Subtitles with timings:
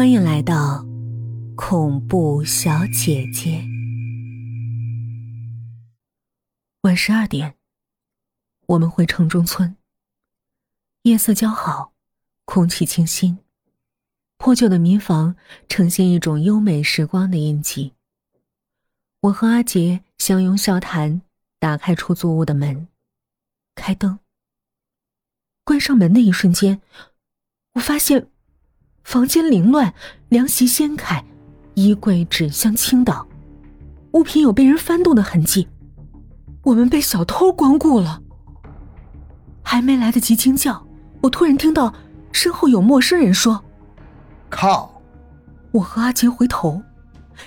[0.00, 0.82] 欢迎来到
[1.54, 3.62] 恐怖小姐姐。
[6.80, 7.54] 晚十二点，
[8.64, 9.76] 我们回城中村。
[11.02, 11.92] 夜色较好，
[12.46, 13.40] 空气清新，
[14.38, 15.36] 破旧的民房
[15.68, 17.92] 呈现一种优美时光的印记。
[19.20, 21.20] 我和阿杰相拥笑谈，
[21.58, 22.88] 打开出租屋的门，
[23.74, 24.18] 开灯。
[25.62, 26.80] 关上门的一瞬间，
[27.74, 28.29] 我发现。
[29.10, 29.92] 房间凌乱，
[30.28, 31.24] 凉席掀开，
[31.74, 33.26] 衣柜纸箱倾倒，
[34.12, 35.66] 物品有被人翻动的痕迹。
[36.62, 38.22] 我们被小偷光顾了。
[39.64, 40.86] 还没来得及惊叫，
[41.22, 41.92] 我突然听到
[42.30, 43.60] 身后有陌生人说
[44.48, 45.02] ：“靠！”
[45.72, 46.80] 我和阿杰回头，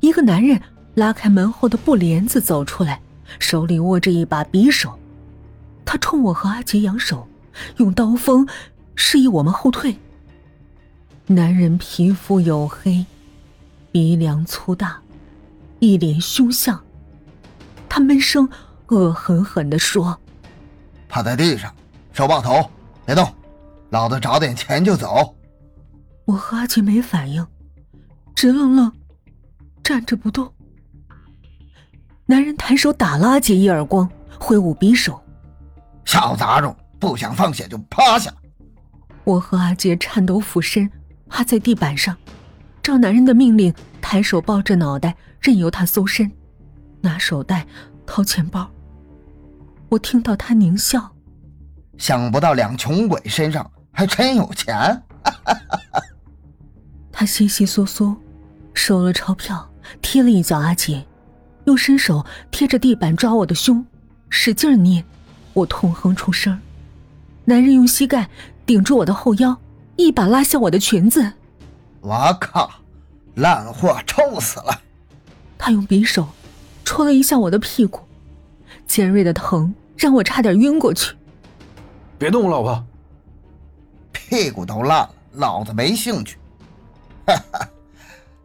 [0.00, 0.60] 一个男人
[0.92, 3.00] 拉开门后的布帘子走出来，
[3.38, 4.92] 手里握着一把匕首。
[5.86, 7.26] 他冲我和阿杰扬手，
[7.78, 8.46] 用刀锋
[8.94, 9.96] 示意我们后退。
[11.28, 13.04] 男人皮肤黝黑，
[13.90, 14.96] 鼻梁粗大，
[15.80, 16.80] 一脸凶相。
[17.88, 18.48] 他闷声
[18.86, 20.16] 恶狠狠地说
[21.08, 21.74] ：“趴在地上，
[22.12, 22.70] 手抱头，
[23.04, 23.28] 别动，
[23.90, 25.34] 老子找点钱就走。”
[26.26, 27.44] 我和阿杰没反应，
[28.32, 28.92] 直愣愣
[29.82, 30.52] 站着不动。
[32.24, 35.20] 男人抬手打了阿杰一耳光，挥舞匕首
[36.06, 38.32] ：“小杂种，不想放血就趴下！”
[39.24, 40.88] 我和阿杰颤抖俯身。
[41.28, 42.16] 趴在地板上，
[42.82, 46.30] 照男人的命令，抬手抱着脑袋，任由他搜身，
[47.00, 47.66] 拿手袋，
[48.06, 48.70] 掏钱包。
[49.88, 51.12] 我听到他狞笑，
[51.98, 55.02] 想不到两穷鬼身上还真有钱。
[57.12, 58.16] 他悉悉嗦嗦
[58.74, 61.04] 收了钞票，踢了一脚阿杰，
[61.64, 63.84] 又伸手贴着地板抓我的胸，
[64.28, 65.04] 使劲捏，
[65.52, 66.58] 我痛哼出声。
[67.44, 68.28] 男人用膝盖
[68.64, 69.56] 顶住我的后腰。
[69.96, 71.32] 一把拉下我的裙子，
[72.00, 72.70] 我靠，
[73.36, 74.80] 烂货，臭死了！
[75.58, 76.28] 他用匕首
[76.84, 78.00] 戳了一下我的屁股，
[78.86, 81.14] 尖锐的疼让我差点晕过去。
[82.18, 82.84] 别动，老婆！
[84.12, 86.38] 屁股都烂了，老子没兴趣。
[87.26, 87.68] 哈哈，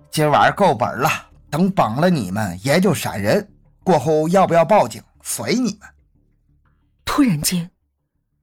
[0.09, 1.09] 今晚够本了，
[1.49, 3.47] 等绑了你们也就闪人，
[3.83, 5.89] 过后要不要报警随你们。
[7.03, 7.71] 突然间，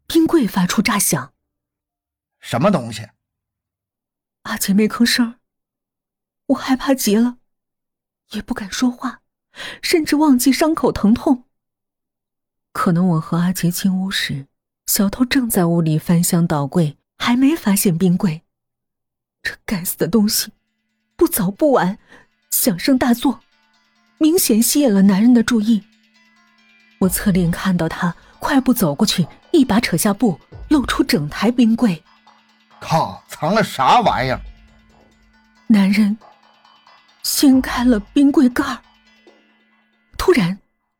[0.06, 1.32] 冰柜发出炸响。
[2.40, 3.08] 什么东西？
[4.42, 5.34] 阿杰没吭声，
[6.46, 7.38] 我害怕极了，
[8.30, 9.20] 也不敢说话，
[9.82, 11.44] 甚至忘记伤口疼痛。
[12.72, 14.46] 可能我和阿杰进屋时，
[14.86, 18.42] 小偷正在屋里翻箱倒柜，还没发现冰柜。
[19.42, 20.52] 这该死的东西，
[21.16, 21.98] 不早不晚，
[22.50, 23.40] 响声大作，
[24.18, 25.84] 明显吸引了男人的注意。
[27.00, 32.02] 我侧脸看到他快步走过去，一把扯下布，露出整台冰柜。
[32.88, 33.22] 靠！
[33.28, 34.40] 藏了啥玩意儿？
[35.66, 36.16] 男人
[37.22, 38.78] 掀开了冰柜盖儿。
[40.16, 40.58] 突然，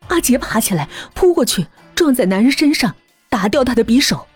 [0.09, 2.95] 阿杰爬起来扑过去，撞在男人身上，
[3.31, 4.27] 打掉他的匕首。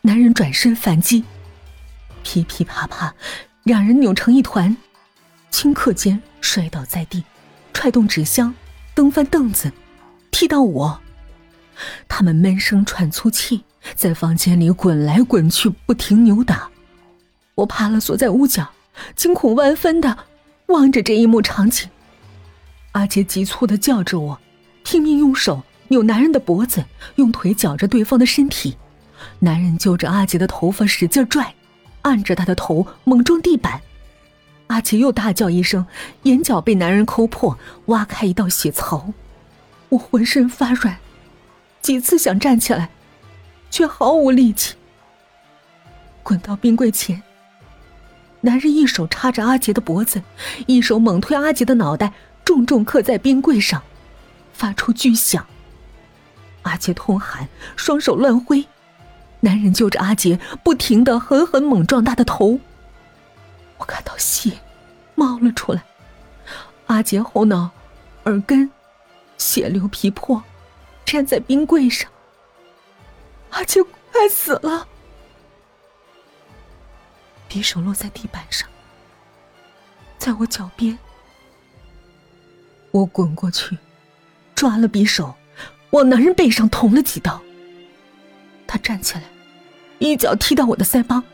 [0.00, 1.22] 男人转身反击，
[2.22, 3.14] 噼噼啪啪，
[3.64, 4.74] 两人扭成一团，
[5.50, 7.22] 顷刻间摔倒在地，
[7.74, 8.54] 踹动纸箱，
[8.94, 9.70] 蹬翻凳子，
[10.30, 10.98] 踢到我。
[12.08, 13.64] 他们闷声喘粗气，
[13.94, 16.70] 在房间里滚来滚去，不停扭打。
[17.56, 18.68] 我趴了，缩在屋角，
[19.14, 20.16] 惊恐万分的
[20.66, 21.88] 望着这一幕场景。
[22.92, 24.38] 阿杰急促的叫着我，
[24.84, 26.84] 拼命用手扭男人的脖子，
[27.14, 28.76] 用腿绞着对方的身体。
[29.38, 31.54] 男人揪着阿杰的头发使劲拽，
[32.02, 33.80] 按着他的头猛撞地板。
[34.66, 35.86] 阿杰又大叫一声，
[36.24, 39.14] 眼角被男人抠破，挖开一道血槽。
[39.88, 40.98] 我浑身发软，
[41.80, 42.90] 几次想站起来，
[43.70, 44.74] 却毫无力气。
[46.22, 47.22] 滚到冰柜前。
[48.46, 50.22] 男人一手插着阿杰的脖子，
[50.68, 52.12] 一手猛推阿杰的脑袋，
[52.44, 53.82] 重重刻在冰柜上，
[54.52, 55.44] 发出巨响。
[56.62, 58.64] 阿杰痛喊，双手乱挥，
[59.40, 62.60] 男人揪着阿杰，不停的狠狠猛撞他的头。
[63.78, 64.52] 我看到血
[65.16, 65.82] 冒了出来，
[66.86, 67.68] 阿杰后脑、
[68.26, 68.70] 耳根
[69.38, 70.40] 血流皮破，
[71.06, 72.08] 粘在冰柜上。
[73.50, 73.82] 阿杰
[74.12, 74.86] 快死了。
[77.56, 78.68] 匕首落在地板上，
[80.18, 80.98] 在我脚边。
[82.90, 83.78] 我滚过去，
[84.54, 85.34] 抓了匕首，
[85.88, 87.40] 往男人背上捅了几刀。
[88.66, 89.22] 他站起来，
[90.00, 91.24] 一脚踢到我的腮帮，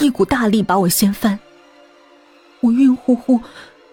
[0.00, 1.38] 一股大力把我掀翻。
[2.60, 3.40] 我晕乎乎，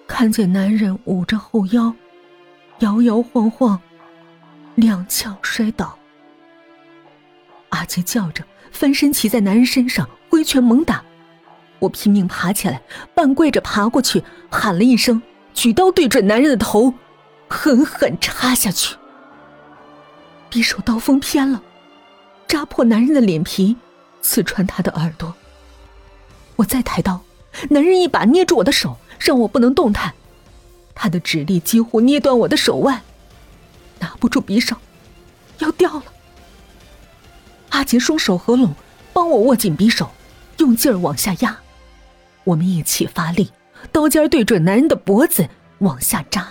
[0.05, 1.95] 看见男人捂着后腰，
[2.79, 3.79] 摇摇晃晃，
[4.75, 5.97] 踉跄摔倒。
[7.69, 8.43] 阿杰叫着，
[8.73, 11.01] 翻身骑在男人身上，挥拳猛打。
[11.79, 12.81] 我拼命爬起来，
[13.13, 15.21] 半跪着爬过去，喊了一声，
[15.53, 16.93] 举刀对准男人的头，
[17.47, 18.95] 狠狠插下去。
[20.49, 21.61] 匕首刀锋偏了，
[22.47, 23.75] 扎破男人的脸皮，
[24.21, 25.33] 刺穿他的耳朵。
[26.55, 27.21] 我再抬刀，
[27.69, 30.13] 男人一把捏住我的手，让我不能动弹。
[30.95, 33.01] 他的指力几乎捏断我的手腕，
[33.99, 34.75] 拿不住匕首，
[35.59, 36.03] 要掉了。
[37.69, 38.73] 阿杰双手合拢，
[39.13, 40.09] 帮我握紧匕首，
[40.57, 41.59] 用劲儿往下压。
[42.47, 43.51] 我们一起发力，
[43.91, 45.49] 刀尖对准男人的脖子
[45.79, 46.47] 往下扎。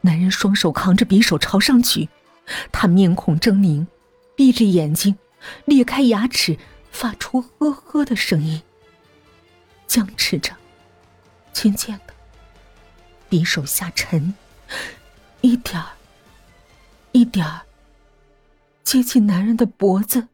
[0.00, 2.08] 男人双手扛着匕首朝上举，
[2.72, 3.86] 他面孔狰狞，
[4.34, 5.18] 闭着眼睛，
[5.66, 6.56] 裂开牙齿，
[6.90, 8.62] 发出呵呵的声音。
[9.86, 10.54] 僵持着，
[11.52, 12.14] 渐渐的，
[13.28, 14.32] 匕首下沉，
[15.42, 15.90] 一点儿，
[17.12, 17.60] 一点儿，
[18.82, 20.28] 接近男人的脖子。